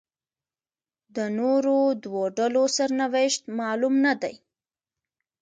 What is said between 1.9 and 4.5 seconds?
دوو ډلو سرنوشت معلوم نه دی.